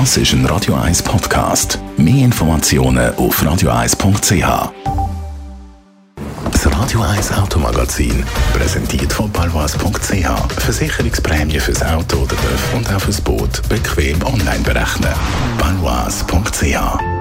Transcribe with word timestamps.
Das 0.00 0.16
ist 0.16 0.32
ein 0.32 0.44
Radio 0.46 0.74
1 0.74 1.04
Podcast. 1.04 1.78
Mehr 1.96 2.24
Informationen 2.24 3.14
auf 3.14 3.40
radio1.ch. 3.40 4.72
Das 6.50 6.66
Radio 6.66 7.00
1 7.00 7.32
Automagazin, 7.34 8.24
präsentiert 8.54 9.12
von 9.12 9.30
palwas.ch. 9.30 10.60
Versicherungsprämie 10.60 11.60
fürs 11.60 11.84
Auto 11.84 12.16
oder 12.22 12.34
und 12.74 12.92
auch 12.92 13.02
fürs 13.02 13.20
Boot 13.20 13.62
bequem 13.68 14.20
online 14.24 14.64
berechnen. 14.64 15.14
palwas.ch 15.58 17.13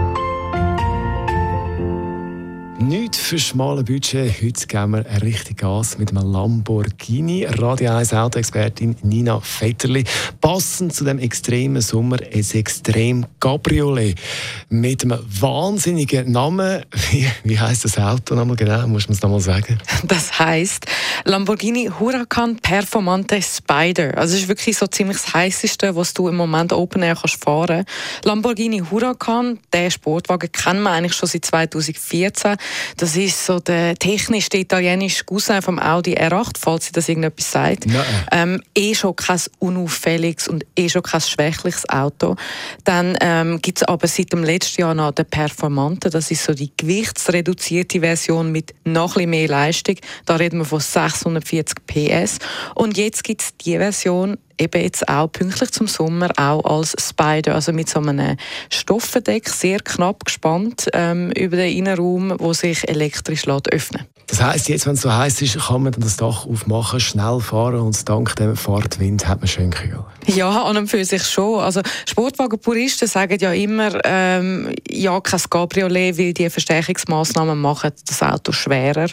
Nicht 2.87 3.15
für 3.15 3.39
schmale 3.39 3.81
Budget. 3.81 4.41
Heute 4.41 4.67
geben 4.67 4.91
wir 4.91 5.21
richtig 5.21 5.59
Gas 5.59 5.97
mit 5.97 6.09
einem 6.09 6.29
Lamborghini. 6.29 7.45
Radio 7.45 7.95
1 7.95 8.13
Autoexpertin 8.13 8.97
Nina 9.03 9.39
Vetterli. 9.39 10.03
Passend 10.41 10.93
zu 10.93 11.05
dem 11.05 11.17
extremen 11.17 11.81
Sommer 11.81 12.17
ein 12.21 12.45
extrem 12.53 13.25
Cabriolet. 13.39 14.19
Mit 14.67 15.03
einem 15.03 15.17
wahnsinnigen 15.39 16.29
Namen. 16.29 16.83
Wie, 17.11 17.25
wie 17.45 17.57
heisst 17.57 17.85
das 17.85 17.97
Auto 17.97 18.35
nochmal 18.35 18.57
genau? 18.57 18.85
Muss 18.87 19.07
man 19.07 19.15
es 19.15 19.21
nochmal 19.21 19.39
sagen? 19.39 19.77
Das 20.03 20.37
heisst 20.37 20.85
Lamborghini 21.23 21.89
Huracan 21.97 22.57
Performante 22.57 23.41
Spider. 23.41 24.17
Also, 24.17 24.35
es 24.35 24.41
ist 24.41 24.47
wirklich 24.49 24.77
so 24.77 24.87
ziemlich 24.87 25.19
das 25.21 25.33
heißeste, 25.33 25.95
was 25.95 26.13
du 26.13 26.27
im 26.27 26.35
Moment 26.35 26.73
Open 26.73 27.01
Air 27.01 27.15
kannst 27.15 27.41
fahren. 27.41 27.85
Lamborghini 28.25 28.79
Huracan, 28.91 29.59
der 29.71 29.89
Sportwagen 29.89 30.51
kennen 30.51 30.83
wir 30.83 30.91
eigentlich 30.91 31.13
schon 31.13 31.29
seit 31.29 31.45
2014. 31.45 32.57
Das 32.97 33.15
ist 33.15 33.45
so 33.45 33.59
der 33.59 33.95
technischste 33.95 34.57
italienische 34.57 35.23
Cousin 35.23 35.61
vom 35.61 35.79
Audi 35.79 36.15
R8, 36.15 36.57
falls 36.59 36.85
Sie 36.85 36.91
das 36.91 37.09
irgendetwas 37.09 37.51
sagt. 37.51 37.85
Ähm, 38.31 38.61
eh 38.75 38.93
schon 38.95 39.15
kein 39.15 39.39
unauffälliges 39.59 40.47
und 40.47 40.65
eh 40.75 40.89
schon 40.89 41.03
kein 41.03 41.21
schwächliches 41.21 41.87
Auto. 41.89 42.35
Dann 42.83 43.17
ähm, 43.21 43.61
gibt 43.61 43.79
es 43.79 43.83
aber 43.83 44.07
seit 44.07 44.31
dem 44.31 44.43
letzten 44.43 44.81
Jahr 44.81 44.93
noch 44.93 45.11
den 45.11 45.25
Performante. 45.25 46.09
Das 46.09 46.31
ist 46.31 46.43
so 46.43 46.53
die 46.53 46.71
gewichtsreduzierte 46.75 47.99
Version 47.99 48.51
mit 48.51 48.73
noch 48.83 49.17
ein 49.17 49.29
mehr 49.29 49.47
Leistung. 49.47 49.95
Da 50.25 50.35
reden 50.35 50.59
wir 50.59 50.65
von 50.65 50.79
640 50.79 51.75
PS. 51.85 52.39
Und 52.75 52.97
jetzt 52.97 53.23
gibt 53.23 53.41
es 53.41 53.57
die 53.57 53.77
Version 53.77 54.37
eben 54.57 54.81
jetzt 54.81 55.07
auch 55.07 55.27
pünktlich 55.27 55.71
zum 55.71 55.87
Sommer 55.87 56.29
auch 56.37 56.63
als 56.63 56.95
Spider, 56.99 57.55
also 57.55 57.73
mit 57.73 57.89
so 57.89 57.99
einem 57.99 58.37
Stoffendeck, 58.69 59.49
sehr 59.49 59.79
knapp 59.79 60.25
gespannt 60.25 60.89
ähm, 60.93 61.31
über 61.31 61.57
den 61.57 61.75
Innenraum, 61.77 62.33
wo 62.39 62.53
sich 62.53 62.87
elektrisch 62.87 63.45
lässt 63.45 63.71
öffnen 63.71 64.05
Das 64.27 64.41
heisst, 64.41 64.69
jetzt, 64.69 64.85
wenn 64.85 64.93
es 64.93 65.01
so 65.01 65.13
heiß 65.13 65.41
ist, 65.41 65.59
kann 65.59 65.83
man 65.83 65.91
dann 65.91 66.01
das 66.01 66.17
Dach 66.17 66.45
aufmachen, 66.45 66.99
schnell 66.99 67.39
fahren 67.39 67.79
und 67.79 68.07
dank 68.07 68.35
dem 68.35 68.55
Fahrtwind 68.55 69.27
hat 69.27 69.39
man 69.39 69.47
schön 69.47 69.71
kühl. 69.71 70.03
Ja, 70.25 70.63
an 70.63 70.77
und 70.77 70.87
für 70.87 71.03
sich 71.03 71.23
schon. 71.23 71.59
Also 71.59 71.81
Sportwagenpuristen 72.07 73.07
sagen 73.07 73.37
ja 73.39 73.51
immer, 73.51 73.99
ähm, 74.05 74.73
ja, 74.89 75.19
kein 75.19 75.41
Cabriolet, 75.49 76.17
weil 76.17 76.33
die 76.33 76.49
Verstärkungsmaßnahmen 76.49 77.59
machen 77.59 77.91
das 78.07 78.21
Auto 78.21 78.51
schwerer 78.51 79.07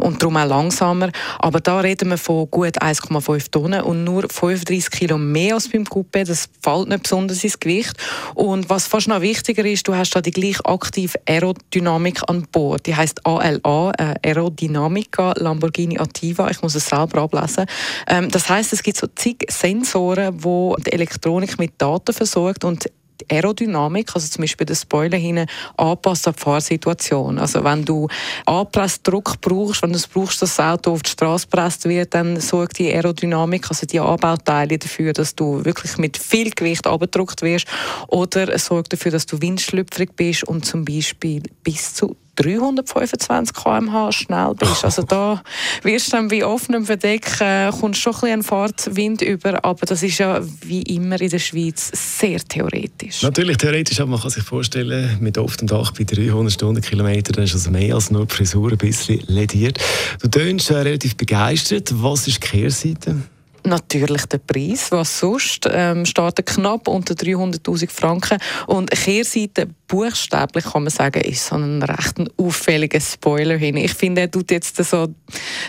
und 0.00 0.22
darum 0.22 0.36
auch 0.36 0.46
langsamer. 0.46 1.10
Aber 1.38 1.60
da 1.60 1.80
reden 1.80 2.10
wir 2.10 2.18
von 2.18 2.48
gut 2.50 2.80
1,5 2.80 3.50
Tonnen 3.50 3.82
und 3.82 4.04
nur 4.04 4.24
35 4.28 4.73
Kilo 4.80 5.18
mehr 5.18 5.54
als 5.54 5.68
beim 5.68 5.84
Coupé. 5.84 6.24
Das 6.24 6.48
fällt 6.62 6.88
nicht 6.88 7.02
besonders 7.02 7.44
ins 7.44 7.58
Gewicht. 7.58 7.94
Und 8.34 8.68
was 8.70 8.86
fast 8.86 9.08
noch 9.08 9.20
wichtiger 9.20 9.64
ist, 9.64 9.86
du 9.88 9.94
hast 9.94 10.10
da 10.10 10.20
die 10.20 10.30
gleich 10.30 10.64
aktive 10.64 11.18
Aerodynamik 11.26 12.22
an 12.28 12.46
Bord. 12.50 12.86
Die 12.86 12.94
heißt 12.94 13.26
ALA, 13.26 13.92
äh, 13.98 14.14
Aerodynamica 14.22 15.34
Lamborghini 15.36 15.98
Attiva. 15.98 16.50
Ich 16.50 16.62
muss 16.62 16.74
es 16.74 16.86
selber 16.86 17.22
ablesen. 17.22 17.66
Ähm, 18.06 18.30
das 18.30 18.48
heißt, 18.48 18.72
es 18.72 18.82
gibt 18.82 18.98
so 18.98 19.06
zig 19.14 19.46
Sensoren, 19.48 20.42
wo 20.42 20.76
die 20.76 20.92
Elektronik 20.92 21.58
mit 21.58 21.72
Daten 21.78 22.12
versorgt 22.12 22.64
und 22.64 22.88
die 23.20 23.34
Aerodynamik, 23.34 24.14
also 24.14 24.28
zum 24.28 24.42
Beispiel 24.42 24.66
der 24.66 24.74
Spoiler 24.74 25.18
hinten, 25.18 25.46
anpasst 25.76 26.26
an 26.28 26.34
die 26.34 26.40
Fahrsituation. 26.40 27.38
Also 27.38 27.64
wenn 27.64 27.84
du 27.84 28.08
Anpressdruck 28.46 29.40
brauchst, 29.40 29.82
wenn 29.82 29.90
du 29.90 29.96
es 29.96 30.06
brauchst, 30.06 30.42
dass 30.42 30.56
das 30.56 30.64
Auto 30.64 30.92
auf 30.92 31.02
die 31.02 31.10
Straße 31.10 31.46
gepresst 31.46 31.84
wird, 31.88 32.14
dann 32.14 32.40
sorgt 32.40 32.78
die 32.78 32.92
Aerodynamik, 32.92 33.68
also 33.68 33.86
die 33.86 34.00
Anbauteile 34.00 34.78
dafür, 34.78 35.12
dass 35.12 35.34
du 35.34 35.64
wirklich 35.64 35.96
mit 35.98 36.16
viel 36.16 36.50
Gewicht 36.50 36.86
abgedruckt 36.86 37.42
wirst 37.42 37.66
oder 38.08 38.48
es 38.52 38.66
sorgt 38.66 38.92
dafür, 38.92 39.12
dass 39.12 39.26
du 39.26 39.40
windschlüpfrig 39.40 40.10
bist 40.16 40.44
und 40.44 40.64
zum 40.64 40.84
Beispiel 40.84 41.42
bis 41.62 41.94
zu 41.94 42.16
325 42.36 43.54
km/h 43.54 44.12
schnell 44.12 44.54
bist. 44.54 44.84
Also 44.84 45.02
da 45.02 45.42
wirst 45.82 46.08
du 46.08 46.10
dann 46.12 46.28
bei 46.28 46.44
offenem 46.44 46.84
Verdeck 46.84 47.40
äh, 47.40 47.70
kommst 47.70 48.00
schon 48.00 48.14
ein 48.14 48.20
bisschen 48.20 48.42
Fahrtwind 48.42 49.22
über, 49.22 49.64
aber 49.64 49.86
das 49.86 50.02
ist 50.02 50.18
ja 50.18 50.40
wie 50.62 50.82
immer 50.82 51.20
in 51.20 51.30
der 51.30 51.38
Schweiz 51.38 51.90
sehr 51.94 52.40
theoretisch. 52.40 53.22
Natürlich 53.22 53.56
theoretisch, 53.56 54.00
aber 54.00 54.10
man 54.10 54.20
kann 54.20 54.30
sich 54.30 54.44
vorstellen, 54.44 55.18
mit 55.20 55.38
offenem 55.38 55.68
Dach 55.68 55.92
bei 55.92 56.04
300 56.04 56.52
Stundenkilometern 56.52 57.44
ist 57.44 57.54
also 57.54 57.70
mehr 57.70 57.94
als 57.94 58.10
nur 58.10 58.26
die 58.26 58.34
Frisur 58.34 58.72
ein 58.72 58.78
bisschen 58.78 59.20
lediert. 59.26 59.78
Du 60.20 60.28
tönst 60.28 60.70
äh, 60.70 60.74
relativ 60.74 61.16
begeistert. 61.16 61.90
Was 62.02 62.26
ist 62.26 62.42
die 62.42 62.48
Kehrseite? 62.48 63.16
Natürlich 63.64 64.26
der 64.26 64.38
Preis. 64.38 64.90
Was 64.90 65.20
sonst 65.20 65.68
ähm, 65.70 66.04
steht 66.06 66.38
er 66.38 66.44
knapp 66.44 66.88
unter 66.88 67.14
300.000 67.14 67.90
Franken. 67.90 68.38
Und 68.66 68.90
Kehrseite 68.90 69.68
buchstäblich 69.86 70.64
kann 70.64 70.84
man 70.84 70.90
sagen, 70.90 71.20
ist 71.22 71.46
so 71.46 71.56
ein 71.56 71.82
recht 71.82 72.16
auffälliger 72.36 73.00
Spoiler 73.00 73.56
hin. 73.56 73.76
Ich 73.76 73.94
finde, 73.94 74.22
er 74.22 74.30
tut 74.30 74.50
jetzt 74.50 74.82
so 74.82 75.08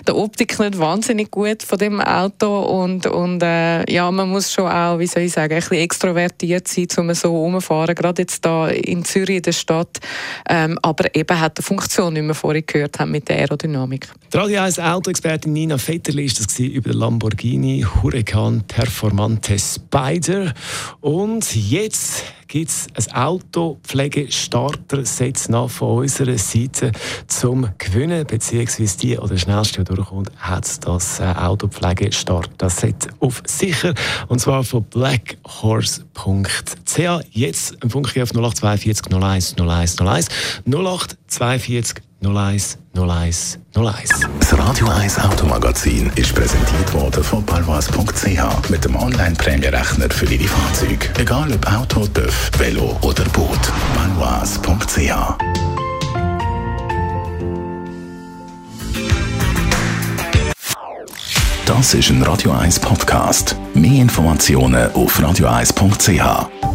der 0.08 0.16
Optik 0.16 0.58
nicht 0.60 0.80
wahnsinnig 0.80 1.32
gut 1.32 1.64
von 1.64 1.78
dem 1.78 2.02
Auto 2.02 2.62
und, 2.62 3.06
und 3.08 3.44
äh, 3.44 3.92
ja, 3.92 4.10
man 4.12 4.30
muss 4.30 4.52
schon 4.52 4.68
auch, 4.68 5.00
wie 5.00 5.08
soll 5.08 5.24
ich 5.24 5.34
sagen, 5.34 5.54
ein 5.54 5.60
bisschen 5.60 5.78
extrovertiert 5.78 6.68
sein, 6.68 6.88
um 6.98 7.14
so 7.14 7.36
rumfahren, 7.36 7.94
gerade 7.94 8.22
jetzt 8.22 8.44
da 8.46 8.70
in 8.70 9.04
Zürich 9.06 9.38
in 9.38 9.42
der 9.44 9.52
Stadt. 9.52 10.00
Ähm, 10.50 10.80
aber 10.82 11.14
eben 11.16 11.40
hat 11.40 11.58
die 11.58 11.62
Funktion, 11.62 12.16
wie 12.16 12.22
wir 12.22 12.34
vorhin 12.34 12.64
gehört 12.66 13.00
haben, 13.00 13.12
mit 13.12 13.28
der 13.30 13.38
Aerodynamik. 13.38 14.08
Die 14.34 14.38
Radio 14.38 14.62
1 14.62 14.80
Autoexpertin 14.80 15.54
Nina 15.54 15.78
Vetterli 15.78 16.26
ist 16.26 16.40
das 16.40 16.60
über 16.60 16.90
den 16.90 17.00
Lamborghini 17.00 17.85
Huracan 17.86 18.64
Performante 18.68 19.60
Spider 19.60 20.54
und 21.02 21.56
jetzt 21.56 22.24
gibt 22.48 22.70
es 22.70 22.88
ein 22.96 23.12
Autopflegestarter-Set 23.16 25.50
nach 25.50 25.70
von 25.70 26.00
unserer 26.00 26.38
Seite 26.38 26.92
zum 27.28 27.68
Gewinnen, 27.78 28.26
beziehungsweise 28.26 28.98
die 28.98 29.18
oder 29.18 29.38
schnellste, 29.38 29.84
die 29.84 29.94
durchkommt, 29.94 30.32
hat 30.38 30.86
das 30.86 31.20
äh, 31.20 31.24
Autopflegestarter-Set 31.24 33.10
auf 33.20 33.44
sicher. 33.46 33.94
Und 34.28 34.40
zwar 34.40 34.64
von 34.64 34.84
blackhorse.ch. 34.84 36.06
Jetzt 37.32 37.84
ein 37.84 37.90
Funke 37.90 38.24
auf 38.24 38.32
0842 38.32 39.14
01 39.14 39.56
01 39.60 40.00
01 40.00 40.30
0842 40.66 42.02
01 42.26 42.78
01 42.96 43.60
01. 43.76 44.10
Das 44.40 44.58
Radio 44.58 44.88
1 44.88 45.20
Automagazin 45.20 46.12
ist 46.16 46.34
präsentiert 46.34 46.92
worden 46.94 47.24
von 47.24 47.46
palwas.ch 47.46 48.70
mit 48.70 48.84
dem 48.84 48.96
Online-Prämierechner 48.96 50.10
für 50.10 50.26
Ihre 50.26 50.48
Fahrzeuge. 50.48 51.10
Egal 51.20 51.52
ob 51.54 51.72
Auto, 51.72 52.08
TÜV, 52.08 52.52
Velo 52.58 52.98
oder 53.02 53.26
Boot. 53.26 53.60
palwas.ch 53.96 55.36
Das 61.66 61.94
ist 61.94 62.10
ein 62.10 62.24
Radio 62.24 62.52
1 62.52 62.80
Podcast. 62.80 63.56
Mehr 63.74 64.02
Informationen 64.02 64.92
auf 64.94 65.20
radio1.ch. 65.20 66.75